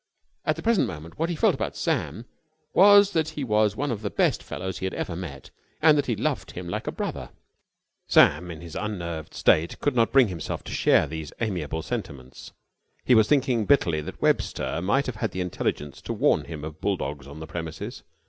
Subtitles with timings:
[0.45, 2.25] At the present moment what he felt about Sam
[2.73, 6.07] was that he was one of the best fellows he had ever met and that
[6.07, 7.29] he loved him like a brother.
[8.07, 12.51] Sam, in his unnerved state, could not bring himself to share these amiable sentiments.
[13.05, 16.81] He was thinking bitterly that Webster might have had the intelligence to warn him of
[16.81, 18.01] bulldogs on the premises.